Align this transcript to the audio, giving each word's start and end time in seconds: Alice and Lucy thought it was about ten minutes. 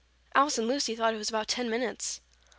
Alice 0.33 0.57
and 0.57 0.67
Lucy 0.67 0.95
thought 0.95 1.13
it 1.13 1.17
was 1.17 1.29
about 1.29 1.47
ten 1.47 1.69
minutes. 1.69 2.21